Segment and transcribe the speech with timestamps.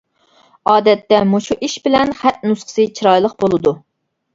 [0.71, 3.81] ئادەتتە مۇشۇ ئىش بىلەن خەت نۇسخىسى چىرايلىق بولىدۇ.